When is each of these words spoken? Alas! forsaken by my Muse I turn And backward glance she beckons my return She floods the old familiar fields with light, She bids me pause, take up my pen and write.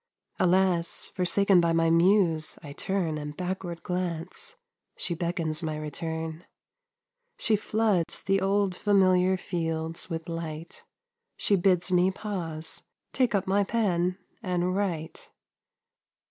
Alas! 0.39 1.11
forsaken 1.13 1.61
by 1.61 1.71
my 1.73 1.91
Muse 1.91 2.57
I 2.63 2.71
turn 2.73 3.19
And 3.19 3.37
backward 3.37 3.83
glance 3.83 4.55
she 4.97 5.13
beckons 5.13 5.61
my 5.61 5.77
return 5.77 6.43
She 7.37 7.55
floods 7.55 8.23
the 8.23 8.41
old 8.41 8.75
familiar 8.75 9.37
fields 9.37 10.09
with 10.09 10.27
light, 10.27 10.83
She 11.37 11.55
bids 11.55 11.91
me 11.91 12.09
pause, 12.09 12.81
take 13.13 13.35
up 13.35 13.45
my 13.45 13.63
pen 13.63 14.17
and 14.41 14.75
write. 14.75 15.29